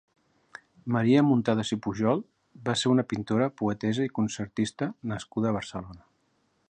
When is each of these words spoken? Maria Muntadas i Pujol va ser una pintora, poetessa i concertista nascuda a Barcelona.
Maria 0.95 1.23
Muntadas 1.27 1.71
i 1.75 1.77
Pujol 1.87 2.23
va 2.69 2.75
ser 2.83 2.93
una 2.93 3.05
pintora, 3.13 3.51
poetessa 3.63 4.09
i 4.09 4.13
concertista 4.21 4.89
nascuda 5.13 5.53
a 5.53 5.59
Barcelona. 5.59 6.05